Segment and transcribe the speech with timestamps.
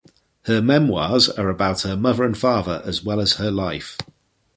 [0.45, 3.99] Her memoirs are about her mother and father as well as her life.